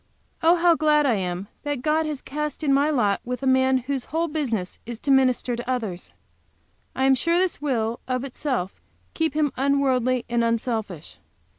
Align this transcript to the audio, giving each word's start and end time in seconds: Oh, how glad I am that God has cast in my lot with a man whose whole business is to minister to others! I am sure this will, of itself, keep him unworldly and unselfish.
Oh, 0.41 0.55
how 0.55 0.73
glad 0.73 1.05
I 1.05 1.13
am 1.17 1.47
that 1.61 1.83
God 1.83 2.07
has 2.07 2.23
cast 2.23 2.63
in 2.63 2.73
my 2.73 2.89
lot 2.89 3.21
with 3.23 3.43
a 3.43 3.45
man 3.45 3.77
whose 3.77 4.05
whole 4.05 4.27
business 4.27 4.79
is 4.83 4.97
to 4.97 5.11
minister 5.11 5.55
to 5.55 5.69
others! 5.69 6.11
I 6.95 7.05
am 7.05 7.13
sure 7.13 7.37
this 7.37 7.61
will, 7.61 7.99
of 8.07 8.23
itself, 8.23 8.81
keep 9.13 9.35
him 9.35 9.53
unworldly 9.57 10.25
and 10.27 10.43
unselfish. 10.43 11.19